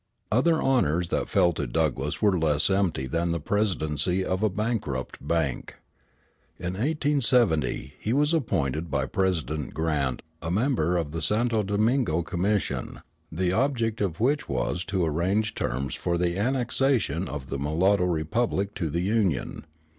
Other 0.31 0.59
honors 0.59 1.09
that 1.09 1.29
fell 1.29 1.53
to 1.53 1.67
Douglass 1.67 2.23
were 2.23 2.35
less 2.35 2.71
empty 2.71 3.05
than 3.05 3.29
the 3.29 3.39
presidency 3.39 4.25
of 4.25 4.41
a 4.41 4.49
bankrupt 4.49 5.17
bank. 5.27 5.75
In 6.57 6.73
1870 6.73 7.93
he 7.99 8.11
was 8.11 8.33
appointed 8.33 8.89
by 8.89 9.05
President 9.05 9.75
Grant 9.75 10.23
a 10.41 10.49
member 10.49 10.97
of 10.97 11.11
the 11.11 11.21
Santo 11.21 11.61
Domingo 11.61 12.23
Commission, 12.23 13.01
the 13.31 13.53
object 13.53 14.01
of 14.01 14.19
which 14.19 14.49
was 14.49 14.83
to 14.85 15.05
arrange 15.05 15.53
terms 15.53 15.93
for 15.93 16.17
the 16.17 16.35
annexation 16.35 17.27
of 17.27 17.51
the 17.51 17.59
mulatto 17.59 18.05
republic 18.05 18.73
to 18.73 18.89
the 18.89 19.01
Union. 19.01 19.65